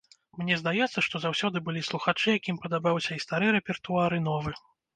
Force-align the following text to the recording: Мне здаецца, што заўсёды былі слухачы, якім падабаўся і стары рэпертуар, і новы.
Мне 0.39 0.55
здаецца, 0.61 1.03
што 1.07 1.21
заўсёды 1.25 1.61
былі 1.67 1.85
слухачы, 1.91 2.33
якім 2.39 2.59
падабаўся 2.65 3.11
і 3.21 3.25
стары 3.27 3.55
рэпертуар, 3.59 4.11
і 4.21 4.29
новы. 4.33 4.59